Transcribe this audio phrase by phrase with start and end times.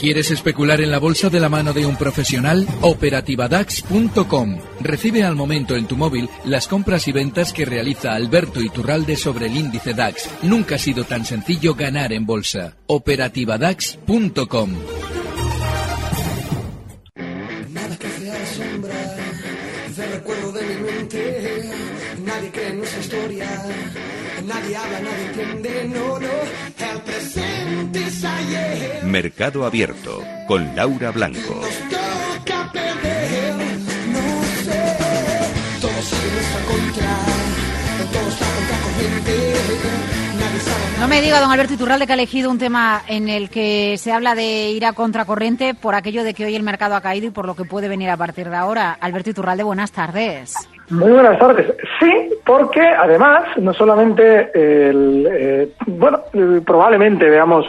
[0.00, 2.66] ¿Quieres especular en la bolsa de la mano de un profesional?
[2.80, 4.58] Operativadax.com.
[4.80, 9.48] Recibe al momento en tu móvil las compras y ventas que realiza Alberto Iturralde sobre
[9.48, 10.30] el índice DAX.
[10.40, 12.78] Nunca ha sido tan sencillo ganar en bolsa.
[12.86, 14.70] Operativadax.com.
[17.68, 19.16] Nada que sea sombra
[19.94, 21.70] del recuerdo de mi mente.
[22.24, 23.46] Nadie cree en nuestra historia.
[24.46, 25.88] Nadie habla, nadie entiende.
[25.88, 26.39] No, no.
[29.04, 31.60] Mercado Abierto con Laura Blanco.
[41.00, 44.12] No me diga, don Alberto Iturralde, que ha elegido un tema en el que se
[44.12, 47.30] habla de ir a contracorriente por aquello de que hoy el mercado ha caído y
[47.30, 48.98] por lo que puede venir a partir de ahora.
[49.00, 50.68] Alberto Iturralde, buenas tardes.
[50.90, 51.72] Muy buenas tardes.
[51.98, 56.20] Sí, porque además no solamente el, eh, bueno
[56.66, 57.64] probablemente veamos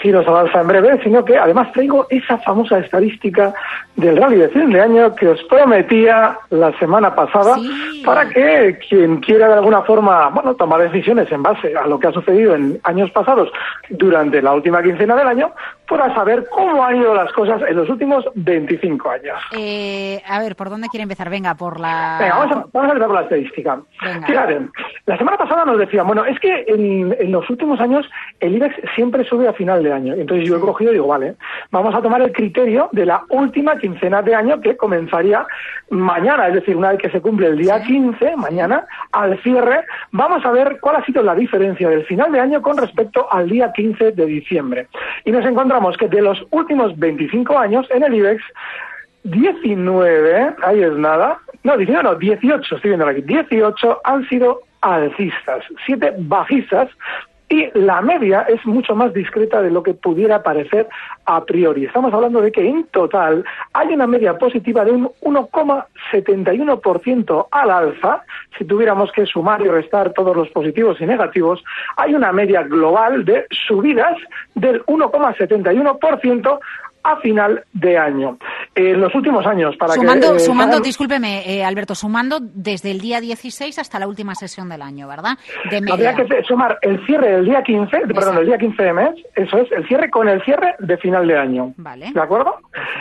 [0.00, 3.52] giros al alza en breve, sino que además traigo esa famosa estadística
[3.96, 8.02] del rally de fin de año que os prometía la semana pasada Sí.
[8.04, 12.06] para que quien quiera de alguna forma bueno tomar decisiones en base a lo que
[12.08, 13.50] ha sucedido en años pasados
[13.90, 15.52] durante la última quincena del año
[15.90, 19.36] pueda saber cómo han ido las cosas en los últimos 25 años.
[19.56, 21.28] Eh, a ver, ¿por dónde quiere empezar?
[21.28, 22.16] Venga, por la...
[22.20, 23.80] Venga, vamos a, vamos a empezar con la estadística.
[24.00, 24.26] Venga.
[24.28, 24.60] Fíjate,
[25.06, 28.76] la semana pasada nos decían, bueno, es que en, en los últimos años el IBEX
[28.94, 30.14] siempre sube a final de año.
[30.14, 31.34] Entonces yo he cogido y digo, vale,
[31.72, 35.44] vamos a tomar el criterio de la última quincena de año que comenzaría
[35.90, 40.46] mañana, es decir, una vez que se cumple el día 15, mañana, al cierre, vamos
[40.46, 43.72] a ver cuál ha sido la diferencia del final de año con respecto al día
[43.72, 44.86] 15 de diciembre.
[45.24, 48.42] Y nos encontramos que de los últimos 25 años en el IBEX,
[49.24, 55.64] 19, ahí es nada, no, 19 no, 18, estoy viendo aquí, 18 han sido alcistas,
[55.86, 56.88] 7 bajistas,
[57.50, 60.88] y la media es mucho más discreta de lo que pudiera parecer
[61.26, 61.84] a priori.
[61.84, 68.22] Estamos hablando de que en total hay una media positiva de un 1,71% al alza.
[68.56, 71.64] Si tuviéramos que sumar y restar todos los positivos y negativos,
[71.96, 74.16] hay una media global de subidas
[74.54, 76.60] del 1,71%
[77.02, 78.38] a final de año.
[78.88, 80.36] En los últimos años, para sumando, que...
[80.36, 84.68] eh, sumando hagan- discúlpeme, eh, Alberto, sumando desde el día 16 hasta la última sesión
[84.68, 85.36] del año, ¿verdad?
[85.70, 85.82] De.
[85.90, 89.10] Habría que sumar el cierre del día 15, de- perdón, el día 15 de mes,
[89.36, 91.74] eso es, el cierre con el cierre de final de año.
[91.76, 92.10] Vale.
[92.12, 92.54] ¿De acuerdo?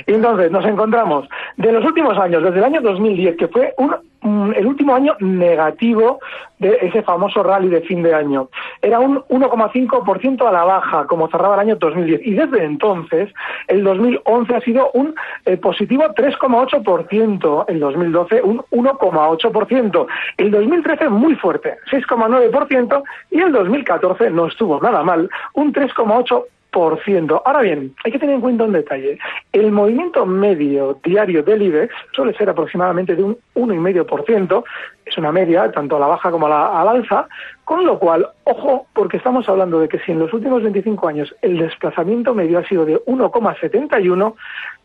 [0.06, 3.96] Y entonces nos encontramos de los últimos años, desde el año 2010, que fue un,
[4.22, 6.20] el último año negativo
[6.60, 8.50] de ese famoso rally de fin de año.
[8.82, 12.22] Era un 1,5% a la baja, como cerraba el año 2010.
[12.26, 13.34] Y desde entonces,
[13.68, 15.16] el 2011 ha sido un
[15.46, 24.30] eh, positivo 3,8%, el 2012 un 1,8%, el 2013 muy fuerte, 6,9%, y el 2014
[24.32, 26.44] no estuvo nada mal, un 3,8%.
[26.72, 29.18] Ahora bien, hay que tener en cuenta un detalle.
[29.52, 34.64] El movimiento medio diario del IBEX suele ser aproximadamente de un 1,5%,
[35.06, 37.28] es una media, tanto a la baja como a la, al alza,
[37.66, 41.36] con lo cual, ojo, porque estamos hablando de que si en los últimos 25 años
[41.42, 44.34] el desplazamiento medio ha sido de 1,71,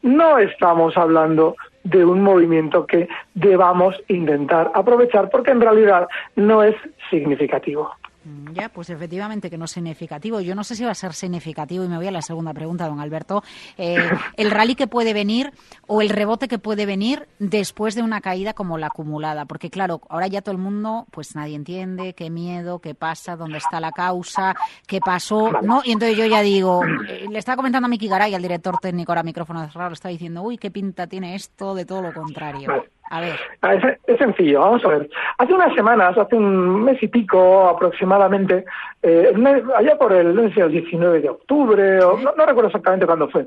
[0.02, 6.74] no estamos hablando de un movimiento que debamos intentar aprovechar porque en realidad no es
[7.10, 7.90] significativo.
[8.24, 10.40] Mm, Ya, pues efectivamente que no es significativo.
[10.40, 12.88] Yo no sé si va a ser significativo y me voy a la segunda pregunta,
[12.88, 13.42] don Alberto.
[13.76, 13.96] Eh,
[14.36, 15.52] el rally que puede venir
[15.86, 20.00] o el rebote que puede venir después de una caída como la acumulada, porque claro,
[20.08, 23.92] ahora ya todo el mundo, pues nadie entiende qué miedo, qué pasa, dónde está la
[23.92, 24.54] causa,
[24.86, 25.82] qué pasó, ¿no?
[25.84, 29.12] Y entonces yo ya digo, eh, le estaba comentando a Miki Garay, al director técnico,
[29.12, 32.68] ahora micrófono cerrado, le está diciendo, uy, qué pinta tiene esto, de todo lo contrario.
[32.68, 32.93] Vale.
[33.10, 33.38] A ver.
[33.62, 35.08] Ah, Es, es sencillo, vamos a ver.
[35.38, 38.64] Hace unas semanas, hace un mes y pico aproximadamente,
[39.02, 39.32] eh,
[39.76, 43.28] allá por el, no sé el 19 de octubre, o no, no recuerdo exactamente cuándo
[43.28, 43.46] fue.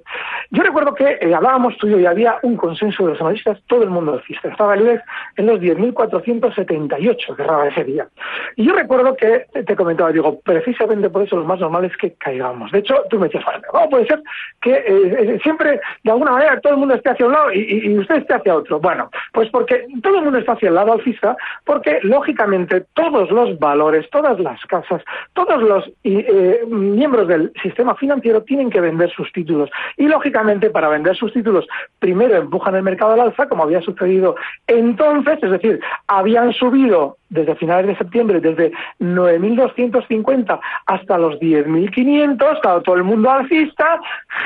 [0.52, 3.60] Yo recuerdo que eh, hablábamos tú y yo y había un consenso de los analistas,
[3.68, 4.48] todo el mundo alcista.
[4.48, 5.04] Estaba el IBEX
[5.38, 8.08] en los 10.478 que cerraba ese día.
[8.56, 12.14] Y yo recuerdo que te comentaba, digo, precisamente por eso lo más normal es que
[12.14, 12.72] caigamos.
[12.72, 14.22] De hecho, tú me decías, ¿cómo puede ser
[14.62, 17.92] que eh, siempre, de alguna manera, todo el mundo esté hacia un lado y, y-
[17.92, 18.80] y usted esté hacia otro?
[18.80, 21.36] Bueno, pues porque todo el mundo está hacia el lado alcista,
[21.66, 25.04] porque lógicamente todos los valores, todas las casas,
[25.34, 29.70] todos los eh, miembros del sistema financiero tienen que vender sus títulos.
[29.98, 31.68] Y lógicamente, para vender sus títulos,
[32.00, 34.36] primero empujan el mercado al alza, como había sucedido
[34.68, 42.82] entonces, es decir, habían subido desde finales de septiembre, desde 9.250 hasta los 10.500, claro,
[42.82, 44.00] todo el mundo alcista,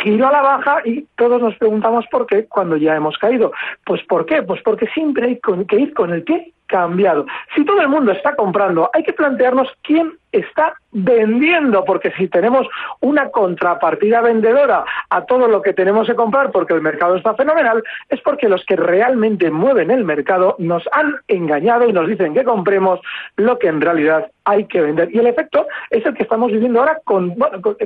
[0.04, 3.52] giro a la baja y todos nos preguntamos por qué cuando ya hemos caído.
[3.86, 4.42] Pues ¿por qué?
[4.44, 7.26] Pues porque siempre hay que ir con el pie cambiado.
[7.54, 12.68] Si todo el mundo está comprando, hay que plantearnos quién está vendiendo, porque si tenemos
[13.00, 17.84] una contrapartida vendedora a todo lo que tenemos que comprar porque el mercado está fenomenal,
[18.10, 22.44] es porque los que realmente mueven el mercado nos han engañado y nos dicen que
[22.44, 23.00] compremos
[23.38, 25.10] lo que en realidad hay que vender.
[25.14, 27.36] Y el efecto es el que estamos viviendo ahora con,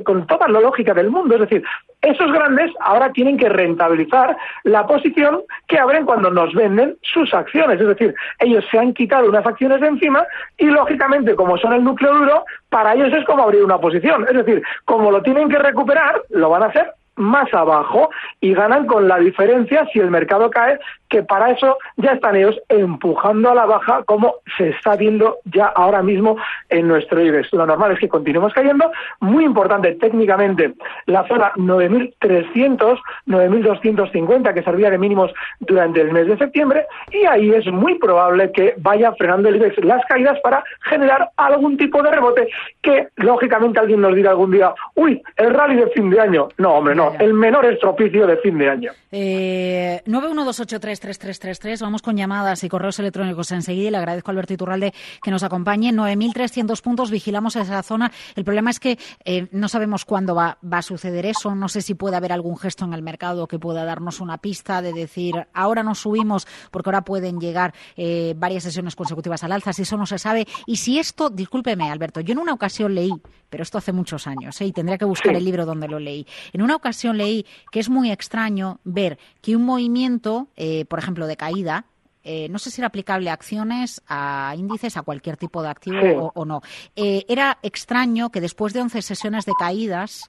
[0.04, 1.34] con, toda la lógica del mundo.
[1.34, 1.62] Es decir,
[2.02, 7.80] esos grandes ahora tienen que rentabilizar la posición que abren cuando nos venden sus acciones.
[7.80, 10.26] Es decir, ellos se han quitado unas acciones de encima
[10.56, 12.35] y, lógicamente, como son el núcleo duro,
[12.68, 14.26] para ellos es como abrir una posición.
[14.28, 18.10] Es decir, como lo tienen que recuperar, lo van a hacer más abajo
[18.40, 20.78] y ganan con la diferencia si el mercado cae,
[21.08, 25.66] que para eso ya están ellos empujando a la baja como se está viendo ya
[25.66, 26.36] ahora mismo
[26.68, 27.52] en nuestro IBEX.
[27.52, 28.90] Lo normal es que continuemos cayendo.
[29.20, 30.74] Muy importante técnicamente
[31.06, 37.50] la zona 9.300, 9.250 que servía de mínimos durante el mes de septiembre y ahí
[37.50, 42.10] es muy probable que vaya frenando el IBEX las caídas para generar algún tipo de
[42.10, 42.48] rebote
[42.82, 46.48] que lógicamente alguien nos dirá algún día, uy, el rally de fin de año.
[46.58, 48.92] No, hombre, no el menor estropicio de fin de año.
[49.10, 54.92] Eh, 912833333, vamos con llamadas y correos electrónicos enseguida y le agradezco a Alberto Iturralde
[55.22, 55.92] que nos acompañe.
[55.92, 58.12] 9.300 puntos, vigilamos esa zona.
[58.34, 61.54] El problema es que eh, no sabemos cuándo va, a suceder eso.
[61.54, 64.82] No sé si puede haber algún gesto en el mercado que pueda darnos una pista
[64.82, 69.72] de decir ahora nos subimos porque ahora pueden llegar eh, varias sesiones consecutivas al alza,
[69.72, 70.46] si eso no se sabe.
[70.66, 73.12] Y si esto, discúlpeme Alberto, yo en una ocasión leí,
[73.48, 74.66] pero esto hace muchos años, ¿eh?
[74.66, 76.26] y tendría que buscar el libro donde lo leí.
[76.52, 81.26] En una ocasión leí que es muy extraño ver que un movimiento, eh, por ejemplo,
[81.26, 81.86] de caída,
[82.28, 86.32] eh, no sé si era aplicable a acciones, a índices, a cualquier tipo de activo
[86.34, 86.60] o, no.
[86.96, 90.28] Eh, era extraño que después de 11 sesiones de caídas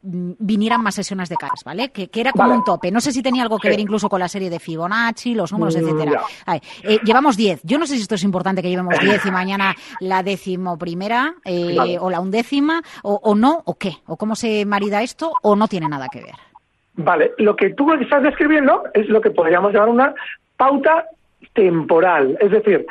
[0.00, 1.90] vinieran más sesiones de caídas, ¿vale?
[1.90, 2.90] Que, era como un tope.
[2.90, 5.76] No sé si tenía algo que ver incluso con la serie de Fibonacci, los números,
[5.76, 6.22] mm, etcétera.
[7.04, 7.60] llevamos 10.
[7.64, 11.34] Yo no sé si esto es importante que llevemos 10 y mañana la décimo primera
[12.00, 15.68] o la undécima o, o no, o qué, o cómo se marida esto o no
[15.68, 16.47] tiene nada que ver.
[16.98, 20.14] Vale, lo que tú estás describiendo es lo que podríamos llamar una
[20.56, 21.06] pauta
[21.54, 22.36] temporal.
[22.40, 22.86] Es decir,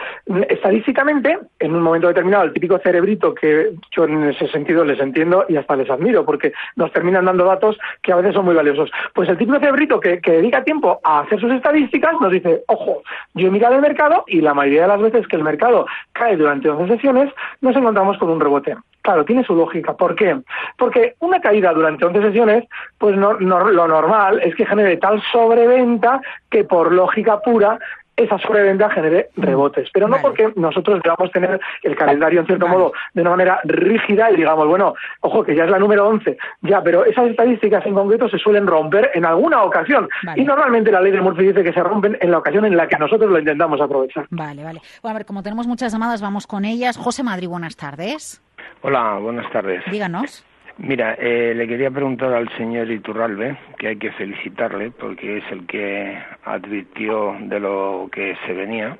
[0.48, 5.46] estadísticamente, en un momento determinado, el típico cerebrito que yo en ese sentido les entiendo
[5.50, 8.90] y hasta les admiro, porque nos terminan dando datos que a veces son muy valiosos.
[9.14, 13.04] Pues el típico cerebrito que, que dedica tiempo a hacer sus estadísticas nos dice, ojo,
[13.34, 16.38] yo he mirado el mercado y la mayoría de las veces que el mercado cae
[16.38, 18.78] durante 11 sesiones, nos encontramos con un rebote.
[19.08, 19.94] Claro, tiene su lógica.
[19.94, 20.38] ¿Por qué?
[20.78, 22.66] Porque una caída durante 11 sesiones,
[22.98, 26.20] pues lo normal es que genere tal sobreventa
[26.50, 27.80] que por lógica pura
[28.18, 29.90] esa sobreventa genere rebotes.
[29.94, 34.32] Pero no porque nosotros debamos tener el calendario, en cierto modo, de una manera rígida
[34.32, 37.94] y digamos, bueno, ojo, que ya es la número 11, ya, pero esas estadísticas en
[37.94, 40.10] concreto se suelen romper en alguna ocasión.
[40.36, 42.88] Y normalmente la ley de Murphy dice que se rompen en la ocasión en la
[42.88, 44.26] que nosotros lo intentamos aprovechar.
[44.32, 44.82] Vale, vale.
[45.02, 46.98] Bueno, a ver, como tenemos muchas llamadas, vamos con ellas.
[46.98, 48.42] José Madrid, buenas tardes.
[48.82, 49.84] Hola, buenas tardes.
[49.92, 50.44] Díganos.
[50.80, 55.66] Mira, eh, le quería preguntar al señor Iturralbe, que hay que felicitarle porque es el
[55.66, 58.96] que advirtió de lo que se venía.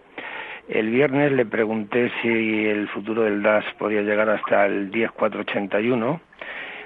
[0.68, 6.20] El viernes le pregunté si el futuro del DAS podía llegar hasta el 10481.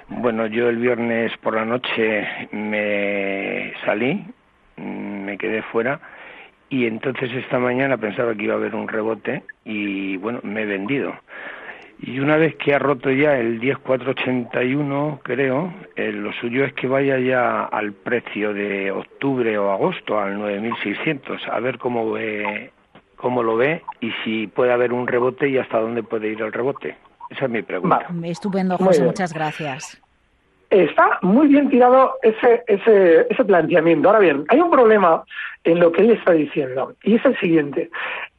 [0.08, 4.26] Bueno, yo el viernes por la noche me salí,
[4.76, 6.00] me quedé fuera
[6.68, 10.66] y entonces esta mañana pensaba que iba a haber un rebote y bueno, me he
[10.66, 11.14] vendido.
[12.04, 16.88] Y una vez que ha roto ya el 10481, creo, eh, lo suyo es que
[16.88, 22.72] vaya ya al precio de octubre o agosto, al 9600, a ver cómo ve,
[23.14, 26.52] cómo lo ve y si puede haber un rebote y hasta dónde puede ir el
[26.52, 26.96] rebote.
[27.30, 28.08] Esa es mi pregunta.
[28.24, 30.02] Estupendo, José, muchas gracias.
[30.70, 34.08] Está muy bien tirado ese, ese, ese planteamiento.
[34.08, 35.22] Ahora bien, hay un problema
[35.62, 37.90] en lo que él está diciendo, y es el siguiente.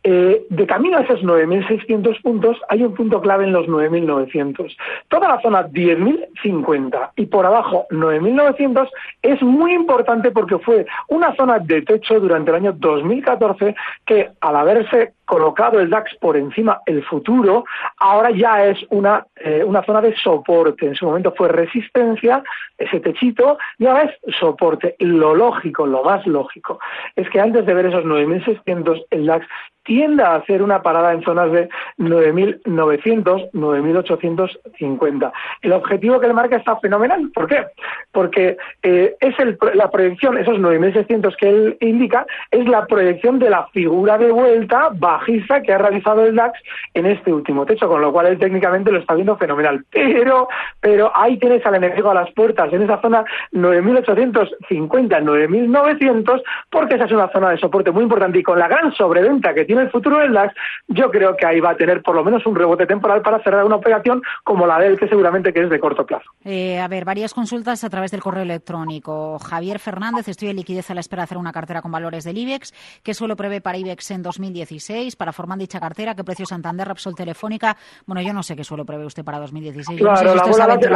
[0.06, 4.76] Eh, de camino a esos 9.600 puntos hay un punto clave en los 9.900.
[5.08, 8.90] Toda la zona 10.050 y por abajo 9.900
[9.22, 14.56] es muy importante porque fue una zona de techo durante el año 2014 que al
[14.58, 17.66] haberse colocado el DAX por encima el futuro,
[17.98, 20.86] ahora ya es una, eh, una zona de soporte.
[20.86, 22.44] En su momento fue resistencia,
[22.78, 24.96] ese techito, y ahora es soporte.
[25.00, 26.80] Lo lógico, lo más lógico,
[27.16, 29.48] es que antes de ver esos 9.600, el DAX
[29.84, 35.32] tienda a hacer una parada en zonas de 9.900, 9.850.
[35.62, 37.30] El objetivo que le marca está fenomenal.
[37.34, 37.66] ¿Por qué?
[38.12, 39.36] Porque eh, es
[39.74, 44.90] la proyección, esos 9.600 que él indica, es la proyección de la figura de vuelta
[44.94, 46.60] bajista que ha realizado el DAX
[46.94, 49.84] en este último techo, con lo cual él técnicamente lo está viendo fenomenal.
[50.14, 50.48] Pero,
[50.80, 57.06] pero ahí tienes al enemigo a las puertas, en esa zona 9.850, 9.900, porque esa
[57.06, 59.92] es una zona de soporte muy importante y con la gran sobreventa que tiene el
[59.92, 60.54] futuro del DAX,
[60.88, 63.64] yo creo que ahí va a tener por lo menos un rebote temporal para cerrar
[63.66, 66.30] una operación como la de él, que seguramente que es de corto plazo.
[66.44, 69.38] Eh, a ver, varias consultas a través del correo electrónico.
[69.40, 72.38] Javier Fernández, estoy en liquidez a la espera de hacer una cartera con valores del
[72.38, 72.74] IBEX.
[73.04, 75.16] ¿Qué suelo prevé para IBEX en 2016?
[75.16, 77.78] Para formar dicha cartera, ¿qué precio Santander, Repsol Telefónica?
[78.06, 80.00] Bueno, yo no sé qué suelo prevé usted para 2016.
[80.00, 80.44] Claro, la,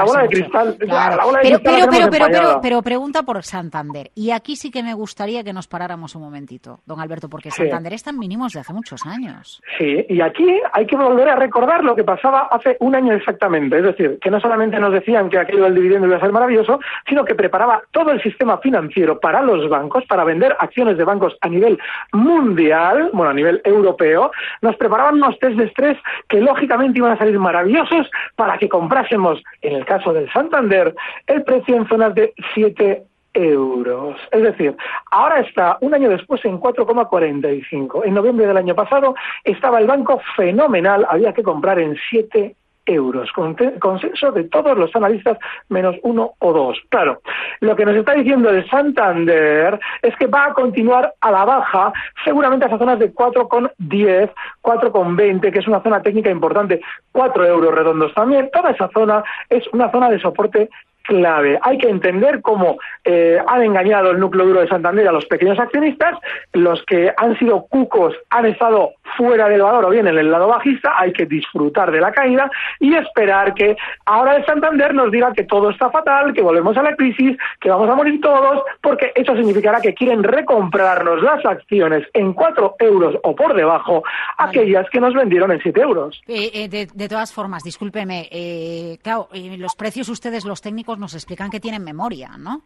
[0.03, 0.77] bola, de cristal.
[0.79, 4.12] pero, pero, pero, pero, pero, pregunta por Santander.
[4.15, 7.93] Y aquí sí que me gustaría que nos paráramos un momentito, don Alberto, porque Santander
[7.93, 9.62] está en mínimos de hace muchos años.
[9.77, 13.77] Sí, y aquí hay que volver a recordar lo que pasaba hace un año exactamente.
[13.77, 16.79] Es decir, que no solamente nos decían que aquello del dividendo iba a ser maravilloso,
[17.07, 21.38] sino que preparaba todo el sistema financiero para los bancos, para vender acciones de bancos
[21.41, 21.79] a nivel
[22.12, 24.31] mundial, bueno, a nivel europeo.
[24.62, 25.97] Nos preparaban unos test de estrés
[26.27, 30.93] que lógicamente iban a salir maravillosos para que comprásemos, en el caso del Santander,
[31.27, 33.03] el precio en zonas de 7
[33.34, 34.17] euros.
[34.31, 34.75] Es decir,
[35.12, 38.05] ahora está un año después en 4,45.
[38.05, 42.55] En noviembre del año pasado estaba el banco fenomenal, había que comprar en 7
[42.88, 45.38] euros, consenso de todos los analistas
[45.69, 46.79] menos uno o dos.
[46.89, 47.22] Claro,
[47.60, 51.91] lo que nos está diciendo el Santander es que va a continuar a la baja,
[52.24, 54.31] seguramente a esas zonas de 4,10,
[54.62, 56.81] 4,20, que es una zona técnica importante,
[57.12, 58.50] 4 euros redondos también.
[58.51, 60.69] Toda esa zona es una zona de soporte
[61.07, 61.57] clave.
[61.63, 65.57] Hay que entender cómo eh, han engañado el núcleo duro de Santander a los pequeños
[65.57, 66.19] accionistas,
[66.53, 70.47] los que han sido cucos han estado fuera del valor o bien en el lado
[70.47, 75.33] bajista, hay que disfrutar de la caída y esperar que ahora el Santander nos diga
[75.33, 79.13] que todo está fatal, que volvemos a la crisis, que vamos a morir todos, porque
[79.15, 84.03] eso significará que quieren recomprarnos las acciones en 4 euros o por debajo,
[84.37, 86.21] aquellas que nos vendieron en 7 euros.
[86.27, 91.50] Eh, eh, de, de, todas formas, discúlpeme, claro, los precios ustedes, los técnicos, nos explican
[91.50, 92.63] que tienen memoria, ¿no?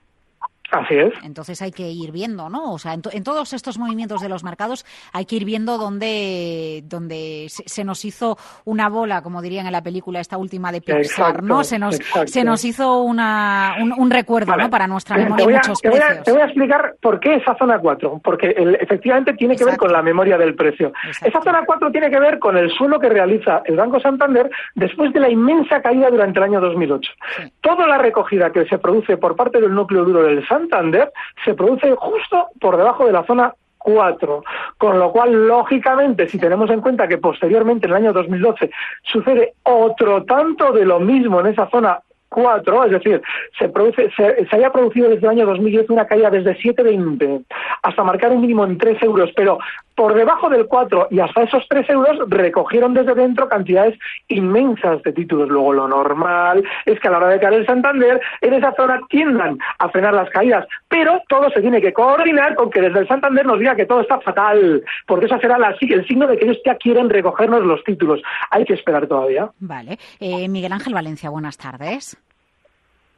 [0.71, 1.13] Así es.
[1.23, 2.71] Entonces hay que ir viendo, ¿no?
[2.71, 7.47] O sea, en, todos estos movimientos de los mercados hay que ir viendo dónde, dónde
[7.49, 11.65] se, nos hizo una bola, como dirían en la película esta última de Pixar, ¿no?
[11.65, 14.69] Se nos, se nos hizo una, un, recuerdo, ¿no?
[14.69, 16.09] Para nuestra memoria te muchos te precios.
[16.09, 19.65] Voy a, te voy a explicar por qué esa zona 4, porque efectivamente tiene que
[19.65, 20.93] ver con la memoria del precio.
[21.21, 25.11] Esa zona 4 tiene que ver con el suelo que realiza el Banco Santander después
[25.11, 27.11] de la inmensa caída durante el año 2008.
[27.59, 31.11] Toda la recogida que se produce por parte del núcleo duro del Santander Santander
[31.43, 34.43] se produce justo por debajo de la zona 4.
[34.77, 38.69] Con lo cual, lógicamente, si tenemos en cuenta que posteriormente, en el año 2012,
[39.03, 41.99] sucede otro tanto de lo mismo en esa zona
[42.29, 43.21] 4, es decir,
[43.59, 47.43] se, produce, se, se, había producido desde el año 2010 una caída desde 7,20
[47.83, 49.59] hasta marcar un mínimo en 3 euros, pero
[50.01, 55.13] por debajo del 4 y hasta esos 3 euros recogieron desde dentro cantidades inmensas de
[55.13, 55.47] títulos.
[55.47, 58.99] Luego lo normal es que a la hora de caer el Santander, en esa zona
[59.09, 63.07] tiendan a frenar las caídas, pero todo se tiene que coordinar con que desde el
[63.07, 66.45] Santander nos diga que todo está fatal, porque eso será la, el signo de que
[66.45, 68.23] ellos ya quieren recogernos los títulos.
[68.49, 69.51] Hay que esperar todavía.
[69.59, 69.99] Vale.
[70.19, 72.17] Eh, Miguel Ángel Valencia, buenas tardes.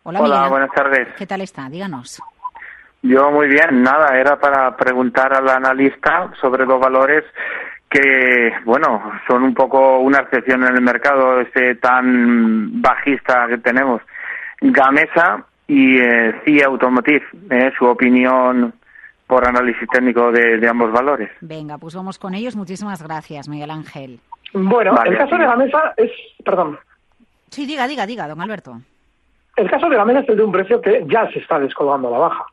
[0.03, 1.07] Hola, Hola buenas tardes.
[1.17, 1.69] ¿Qué tal está?
[1.69, 2.21] Díganos.
[3.03, 7.25] Yo muy bien, nada, era para preguntar al analista sobre los valores
[7.89, 14.01] que, bueno, son un poco una excepción en el mercado este tan bajista que tenemos.
[14.61, 18.73] Gamesa y eh, CIA Automotive, eh, su opinión
[19.27, 21.29] por análisis técnico de, ambos valores.
[21.41, 22.55] Venga, pues vamos con ellos.
[22.55, 24.21] Muchísimas gracias, Miguel Ángel.
[24.53, 26.11] Bueno, el caso de Gamesa es,
[26.45, 26.79] perdón.
[27.49, 28.77] Sí, diga, diga, diga, don Alberto.
[29.55, 32.07] El caso de la mesa es el de un precio que ya se está descolgando
[32.07, 32.45] a la baja.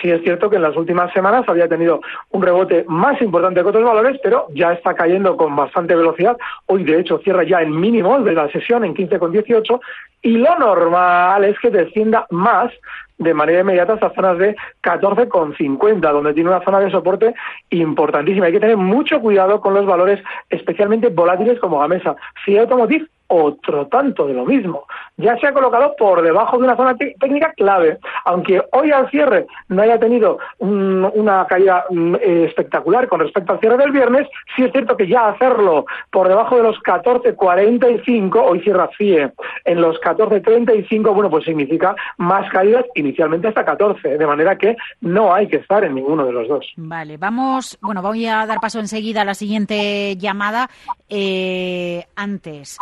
[0.00, 3.68] Sí es cierto que en las últimas semanas había tenido un rebote más importante que
[3.68, 6.38] otros valores, pero ya está cayendo con bastante velocidad.
[6.64, 9.80] Hoy, de hecho, cierra ya en mínimo de la sesión en 15,18
[10.22, 12.72] y lo normal es que descienda más
[13.18, 17.34] de manera inmediata hasta zonas de 14,50, donde tiene una zona de soporte
[17.70, 18.46] importantísima.
[18.46, 22.16] Hay que tener mucho cuidado con los valores especialmente volátiles como Gamesa.
[22.44, 24.86] Si Automotive otro tanto de lo mismo.
[25.16, 27.98] Ya se ha colocado por debajo de una zona técnica clave.
[28.24, 33.78] Aunque hoy al cierre no haya tenido una caída mm, espectacular con respecto al cierre
[33.78, 38.90] del viernes, sí es cierto que ya hacerlo por debajo de los 14.45, hoy cierra
[38.96, 39.30] CIE
[39.64, 45.34] en los 14.35, bueno, pues significa más caídas inicialmente hasta 14, de manera que no
[45.34, 46.66] hay que estar en ninguno de los dos.
[46.76, 50.68] Vale, vamos, bueno, voy a dar paso enseguida a la siguiente llamada.
[51.08, 52.78] Eh, antes,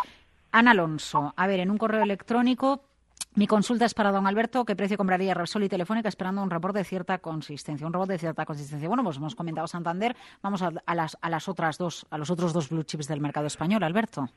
[0.56, 2.80] Ana Alonso, a ver, en un correo electrónico
[3.37, 6.73] Mi consulta es para don Alberto, ¿qué precio compraría Repsol y Telefónica esperando un robot
[6.73, 7.84] de cierta consistencia?
[7.84, 8.87] Un robot de cierta consistencia.
[8.87, 12.30] Bueno, pues hemos comentado Santander, vamos a, a, las, a las otras dos, a los
[12.30, 14.28] otros dos blue chips del mercado español, Alberto.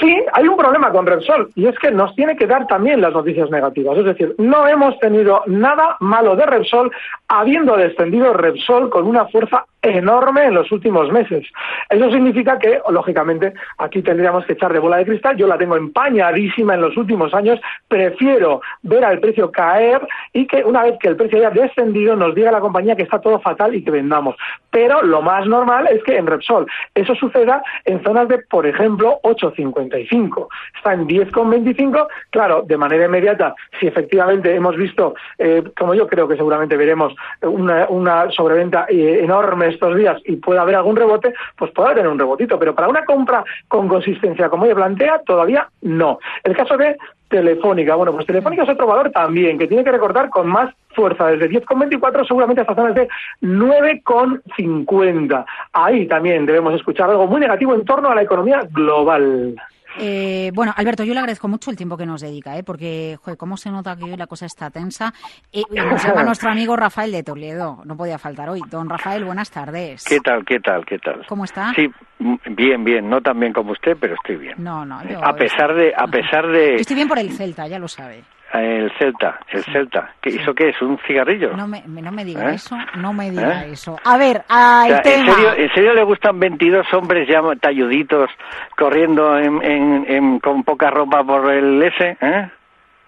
[0.00, 3.12] Sí, hay un problema con Repsol y es que nos tiene que dar también las
[3.12, 3.96] noticias negativas.
[3.96, 6.90] Es decir, no hemos tenido nada malo de Repsol,
[7.34, 11.44] habiendo descendido Repsol con una fuerza enorme en los últimos meses.
[11.88, 15.36] Eso significa que, lógicamente, aquí tendríamos que echar de bola de cristal.
[15.36, 17.58] Yo la tengo empañadísima en los últimos años.
[17.88, 22.34] Prefiero ver al precio caer y que una vez que el precio haya descendido nos
[22.34, 24.36] diga la compañía que está todo fatal y que vendamos.
[24.70, 29.20] Pero lo más normal es que en Repsol eso suceda en zonas de, por ejemplo,
[29.22, 30.48] 8,55.
[30.76, 32.06] Está en 10,25.
[32.30, 37.14] Claro, de manera inmediata, si efectivamente hemos visto, eh, como yo creo que seguramente veremos,
[37.42, 42.10] una, una sobreventa eh, enorme estos días y puede haber algún rebote, pues puede tener
[42.10, 42.58] un rebotito.
[42.58, 46.18] Pero para una compra con consistencia, como ella plantea, todavía no.
[46.44, 46.96] El caso de
[47.28, 51.28] Telefónica, bueno, pues Telefónica es otro valor también que tiene que recordar con más fuerza,
[51.28, 53.08] desde 10,24 seguramente hasta zonas de
[53.40, 55.44] 9,50.
[55.72, 59.56] Ahí también debemos escuchar algo muy negativo en torno a la economía global.
[59.98, 62.62] Eh, bueno, Alberto, yo le agradezco mucho el tiempo que nos dedica, ¿eh?
[62.62, 65.12] porque, joder, cómo se nota que hoy la cosa está tensa.
[65.52, 68.60] Eh, nos llama nuestro amigo Rafael de Toledo, no podía faltar hoy.
[68.70, 70.04] Don Rafael, buenas tardes.
[70.04, 71.26] ¿Qué tal, qué tal, qué tal?
[71.26, 71.72] ¿Cómo está?
[71.74, 74.54] Sí, bien, bien, no tan bien como usted, pero estoy bien.
[74.58, 75.24] No, no, yo...
[75.24, 76.76] A pesar de, a pesar de...
[76.76, 78.22] Estoy bien por el Celta, ya lo sabe.
[78.52, 80.12] El Celta, el Celta.
[80.20, 80.82] ¿Qué, ¿Eso qué es?
[80.82, 81.56] ¿Un cigarrillo?
[81.56, 82.54] No me, no me diga ¿Eh?
[82.56, 83.72] eso, no me diga ¿Eh?
[83.72, 83.96] eso.
[84.04, 85.30] A ver, al o sea, tema.
[85.30, 88.30] ¿en, serio, ¿En serio le gustan 22 hombres ya talluditos
[88.76, 92.16] corriendo en, en, en, con poca ropa por el S?
[92.20, 92.50] ¿eh?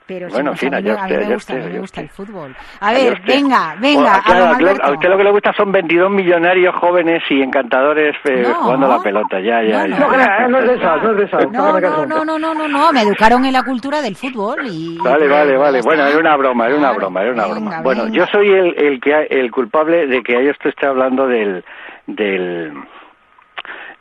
[0.06, 1.80] Pero bueno, en fin, a mí, allá a mí usted, me gusta, allá me usted,
[1.80, 2.56] gusta el allá fútbol.
[2.80, 3.26] A Allá ver, usted.
[3.34, 7.40] venga, venga, Bueno, a usted- usted lo que le gusta son 22 millonarios jóvenes y
[7.40, 8.54] encantadores eh, No.
[8.56, 9.40] jugando la pelota.
[9.40, 9.98] Ya, ya, No, ya.
[10.00, 10.48] No, crea, ¿eh?
[10.50, 11.50] no es de esas, no es de esas.
[11.50, 14.98] No, no, no, no, no, no, no, me educaron en la cultura del fútbol y...
[14.98, 15.80] Vale, vale, vale.
[15.80, 17.80] Bueno, era una broma, era una broma, era una broma.
[17.82, 21.64] Bueno, yo soy el, el que el culpable de que esto esté hablando del
[22.06, 22.74] del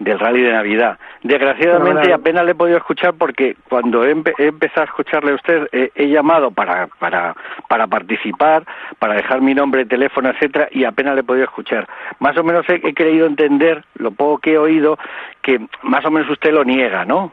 [0.03, 0.97] del rally de Navidad.
[1.23, 5.35] Desgraciadamente apenas le he podido escuchar porque cuando he, empe- he empezado a escucharle a
[5.35, 7.35] usted eh, he llamado para para
[7.67, 8.63] para participar,
[8.99, 11.87] para dejar mi nombre, teléfono, etcétera y apenas le he podido escuchar.
[12.19, 14.97] Más o menos he, he querido entender lo poco que he oído
[15.41, 17.31] que más o menos usted lo niega, ¿no?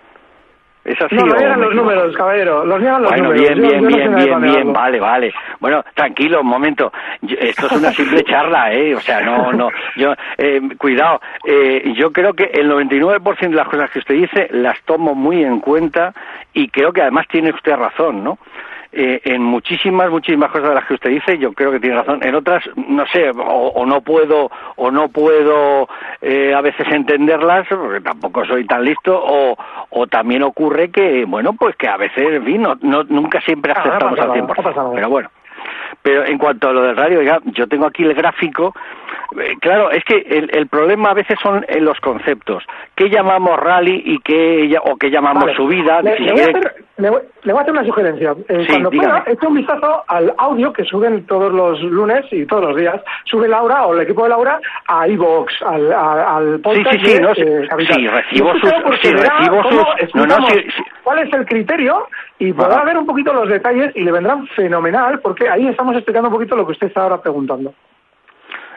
[0.83, 2.65] ¿Es así No, lo niegan los números, caballero.
[2.65, 3.49] Los niegan los Bueno, números.
[3.49, 4.73] bien, Yo- bien, yo no sé bien, bien, bien, negarlo.
[4.73, 5.35] vale, vale.
[5.61, 6.91] Bueno, tranquilo, un momento.
[7.21, 8.95] Yo- esto es una simple charla, ¿eh?
[8.95, 9.69] O sea, no, no.
[9.97, 11.21] Yo, eh, cuidado.
[11.45, 15.45] Eh, yo creo que el 99% de las cosas que usted dice las tomo muy
[15.45, 16.15] en cuenta
[16.55, 18.39] y creo que además tiene usted razón, ¿no?
[18.93, 22.19] Eh, en muchísimas, muchísimas cosas de las que usted dice, yo creo que tiene razón.
[22.25, 25.89] En otras, no sé, o, o no puedo, o no puedo
[26.21, 29.57] eh, a veces entenderlas, porque tampoco soy tan listo, o,
[29.91, 33.73] o también ocurre que, bueno, pues que a veces, en fin, no, no- nunca siempre
[33.77, 34.57] Ah, aceptamos pasa al nada, 100%.
[34.57, 34.95] no pasa nada.
[34.97, 35.31] Pero bueno.
[36.03, 38.75] Pero en cuanto a lo del radio, oiga, yo tengo aquí el gráfico.
[39.41, 42.65] Eh, Claro, es que el, el problema a veces son en los conceptos.
[42.97, 45.57] ¿Qué llamamos rally y qué o qué llamamos Vale.
[45.57, 46.01] subida?
[46.03, 48.35] Le, Si le voy a quiere- hacer, le voy- le voy a hacer una sugerencia.
[48.49, 49.09] Eh, Sí, cuando dígame.
[49.21, 53.01] pueda, eche un vistazo al audio que suben todos los lunes y todos los días.
[53.25, 57.01] Sube Laura o el equipo de Laura a iVox, al, a- al Sí, podcast sí,
[57.07, 59.83] sí, de, no, sí, eh, sí, recibo sus- porque sí, verá recibo cómo sus- no,
[59.85, 60.83] no, explicamos sí, sí.
[61.03, 62.07] cuál es el criterio
[62.39, 62.85] y podrá Ajá.
[62.85, 66.57] ver un poquito los detalles y le vendrán fenomenal porque ahí estamos explicando un poquito
[66.57, 67.73] lo que usted está ahora preguntando.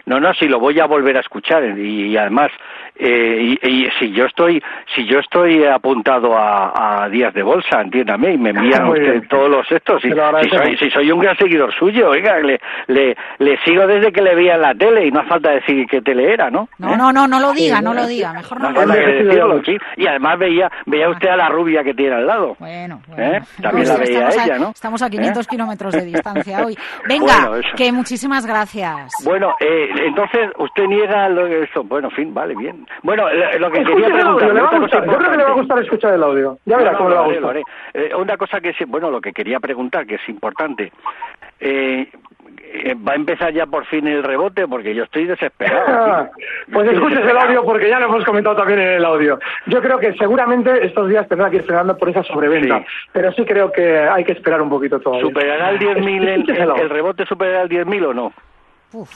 [0.05, 2.51] No, no, si lo voy a volver a escuchar y, y además
[2.95, 4.61] eh, y, y si yo estoy
[4.95, 9.49] si yo estoy apuntado a, a días de bolsa, entiéndame, y me envían usted todos
[9.49, 13.57] los estos, y, si soy si soy un gran seguidor suyo, oiga, le, le, le
[13.65, 16.33] sigo desde que le veía en la tele y no hace falta decir qué tele
[16.33, 16.67] era, ¿no?
[16.77, 16.97] No, ¿Eh?
[16.97, 19.07] no, no, no lo diga, no lo diga, mejor no No lo diga.
[19.07, 19.77] decirlo, sí.
[19.97, 22.55] Y además veía veía usted a la rubia que tiene al lado.
[22.59, 23.37] Bueno, bueno.
[23.37, 23.41] ¿Eh?
[23.61, 24.69] También No, la veía ella, a, ¿no?
[24.71, 25.49] Estamos a 500 ¿Eh?
[25.49, 26.77] kilómetros de distancia hoy.
[27.07, 29.11] Venga, Bueno, que muchísimas gracias.
[29.23, 31.83] Bueno, eh, entonces usted niega lo que eso.
[31.83, 32.85] Bueno, en fin, vale, bien.
[33.01, 33.25] Bueno,
[33.59, 35.05] lo, que Escuche quería audio, preguntarle, le va a gustar.
[35.05, 36.57] Yo creo que le va a gustar escuchar el audio.
[36.65, 37.49] Ya verá No, no, cómo le va a haré, gustar.
[37.51, 37.63] haré.
[37.93, 40.91] Eh, una cosa que sí, bueno, lo que quería preguntar, que es importante.
[41.59, 42.07] Eh,
[42.75, 46.29] eh, va a empezar ya por fin el rebote porque yo estoy desesperado.
[46.71, 49.37] Pues escuches el audio porque ya lo hemos comentado también en el audio.
[49.67, 52.85] Yo creo que seguramente estos días tendrá que ir frenando por esa sobreventa, Sí.
[53.11, 55.27] pero sí creo que hay que esperar un poquito todavía.
[55.27, 58.33] ¿Superará el 10.000, el, el, el rebote superará el 10.000 o no?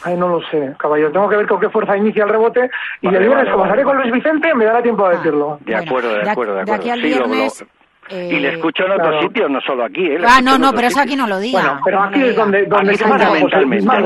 [0.03, 1.11] Ay, no lo sé, caballero.
[1.11, 2.69] Tengo que ver con qué fuerza inicia el rebote
[3.01, 3.97] y Vale, el viernes, vale, como vale, con.
[3.97, 5.11] Luis Vicente, me dará tiempo a Ah.
[5.17, 5.59] decirlo.
[5.61, 6.81] De acuerdo, de de- acuerdo, de de acuerdo.
[6.81, 7.27] aquí al Sí, lo-
[8.09, 10.05] y le escucho en otros sitios, no solo aquí.
[10.05, 10.17] ¿eh?
[10.25, 11.61] Ah, no, no, pero eso aquí no lo diga.
[11.61, 14.01] Bueno, pero no aquí es donde, donde Aquí fundamentalmente, más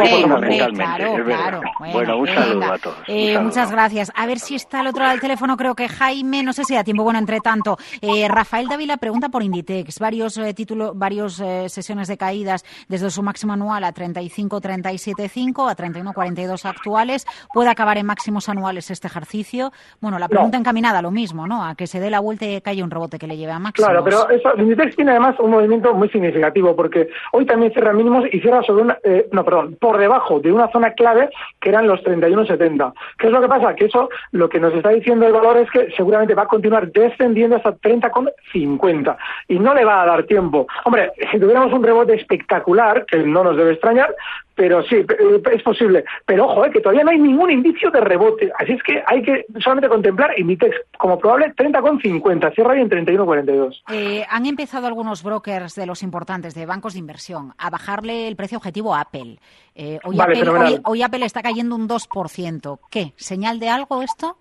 [0.71, 1.61] claro, es claro.
[1.91, 2.97] Bueno, un saludo a todos.
[3.07, 3.43] Eh, saludo.
[3.43, 4.11] muchas gracias.
[4.15, 6.73] A ver si está al otro lado del teléfono, creo que Jaime, no sé si
[6.73, 7.77] da tiempo, bueno, entre tanto.
[8.01, 13.09] Eh, Rafael Dávila pregunta por Inditex, varios eh, títulos, varios eh, sesiones de caídas desde
[13.09, 17.25] su máximo anual a 35-37.5 a 31-42 actuales.
[17.53, 19.71] ¿Puede acabar en máximos anuales este ejercicio?
[19.99, 21.65] Bueno, la pregunta encaminada a lo mismo, ¿no?
[21.65, 23.59] A que se dé la vuelta y que haya un rebote que le lleve a
[23.59, 23.90] máximos.
[23.91, 28.25] Claro, pero eso, Inditex tiene además un movimiento muy significativo porque hoy también cierra mínimos
[28.31, 31.87] y cierra sobre una, eh, no, perdón, por debajo de una zona clave que eran
[31.87, 32.93] los 31,70.
[33.17, 33.75] ¿Qué es lo que pasa?
[33.75, 36.91] Que eso lo que nos está diciendo el valor es que seguramente va a continuar
[36.91, 40.67] descendiendo hasta 30,50 y no le va a dar tiempo.
[40.85, 44.15] Hombre, si tuviéramos un rebote espectacular, que no nos debe extrañar,
[44.61, 46.05] pero sí, eh, es posible.
[46.27, 48.51] Pero ojo, eh, que todavía no hay ningún indicio de rebote.
[48.59, 52.53] Así es que hay que solamente contemplar Inditex como probable 30,50.
[52.53, 53.81] Cierra ahí en 31,42.
[53.91, 58.35] Eh, han empezado algunos brokers de los importantes, de bancos de inversión, a bajarle el
[58.35, 59.39] precio objetivo a Apple.
[59.73, 62.79] Eh, hoy, Vale, Apple hoy, hoy Apple está cayendo un 2%.
[62.91, 63.13] ¿Qué?
[63.15, 64.37] ¿Señal de algo esto?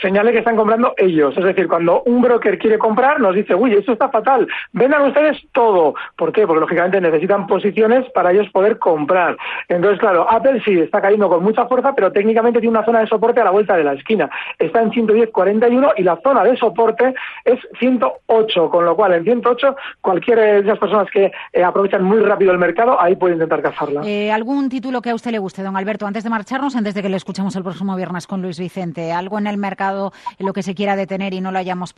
[0.00, 1.36] Señale que están comprando ellos.
[1.36, 5.38] Es decir, cuando un broker quiere comprar, nos dice, uy, esto está fatal, vendan ustedes
[5.52, 5.94] todo.
[6.16, 6.46] ¿Por qué?
[6.46, 9.36] Porque lógicamente necesitan posiciones para ellos poder comprar.
[9.68, 13.06] Entonces, claro, Apple sí está cayendo con mucha fuerza, pero técnicamente tiene una zona de
[13.06, 14.28] soporte a la vuelta de la esquina.
[14.58, 17.14] Está en 110.41 y la zona de soporte
[17.44, 22.20] es 108, con lo cual en 108 cualquiera de esas personas que eh, aprovechan muy
[22.20, 24.02] rápido el mercado, ahí puede intentar cazarla.
[24.04, 27.02] Eh, ¿Algún título que a usted le guste, don Alberto, antes de marcharnos, antes de
[27.02, 29.12] que le escuchemos el próximo viernes con Luis Vicente?
[29.12, 31.94] ¿Algo en el mercado en lo que se quiera detener y no lo hayamos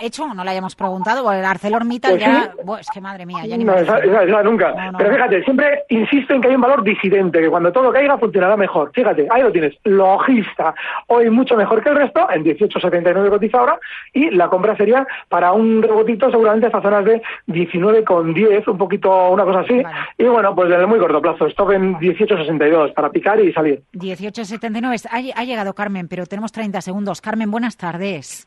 [0.00, 1.22] hecho o no lo hayamos preguntado?
[1.22, 2.52] Bueno, el ArcelorMittal Pues ya...
[2.54, 2.72] sí.
[2.80, 4.72] Es que madre mía, ya ni No, me esa, esa- esa nunca.
[4.72, 4.98] No, no.
[4.98, 8.56] Pero fíjate, siempre insisto en que hay un valor disidente, que cuando todo caiga funcionará
[8.56, 8.90] mejor.
[8.94, 9.74] Fíjate, ahí lo tienes.
[9.84, 10.74] Logista,
[11.08, 13.78] hoy mucho mejor que el resto, en 18,79 cotiza ahora,
[14.12, 19.44] y la compra sería para un rebotito seguramente hasta zonas de 19,10, un poquito, una
[19.44, 19.82] cosa así.
[19.82, 19.96] Vale.
[20.18, 23.82] Y bueno, pues en el muy corto plazo, stop en 18,62 para picar y salir.
[23.92, 24.96] 1879.
[25.10, 27.20] Ha, ha llegado Carmen, pero tenemos 30 segundos.
[27.20, 28.44] Carmen, buenas tardes.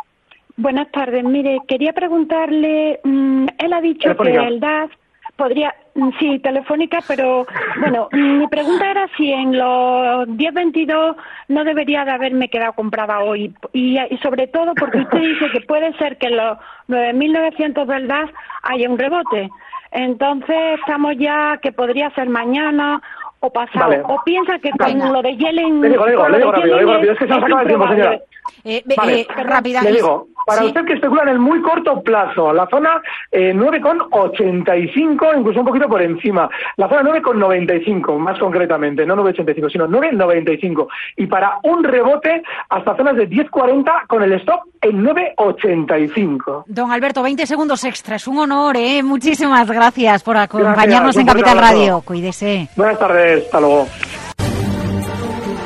[0.57, 1.23] Buenas tardes.
[1.23, 4.41] Mire, quería preguntarle, mm, él ha dicho Telefónica.
[4.41, 4.91] que el DAF
[5.35, 7.47] podría, mm, sí, telefónica, pero
[7.79, 11.15] bueno, mm, mi pregunta era si en los 10.22
[11.47, 13.53] no debería de haberme quedado comprada hoy.
[13.73, 16.57] Y, y sobre todo porque usted dice que puede ser que en los
[16.89, 18.29] 9.900 del DAF
[18.63, 19.49] haya un rebote.
[19.91, 23.01] Entonces estamos ya que podría ser mañana
[23.41, 23.89] o pasado.
[23.89, 24.03] Vale.
[24.07, 25.09] O piensa que con Venga.
[25.11, 25.81] lo de Yellen...
[25.81, 27.13] Le digo, le digo, le digo rápido, le digo Yellen rápido.
[27.13, 28.19] Es que se nos acaba el tiempo, señora.
[28.63, 29.81] Eh, ve- Vale, eh, rápida.
[29.81, 30.67] Le digo, para Sí.
[30.67, 33.01] usted que especula en el muy corto plazo, la zona
[33.31, 36.49] eh, 9,85, incluso un poquito por encima.
[36.77, 40.87] La zona 9,95, más concretamente, no 9,85, sino 9,95.
[41.17, 46.63] Y para un rebote hasta zonas de 10,40 con el stop en 9,85.
[46.67, 48.15] Don Alberto, 20 segundos extra.
[48.15, 49.03] Es un honor, ¿eh?
[49.03, 51.57] Muchísimas gracias por acompañarnos Gracias, en Capital.
[51.57, 52.01] Radio.
[52.05, 52.67] Cuídese.
[52.75, 53.87] Buenas tardes, hasta luego.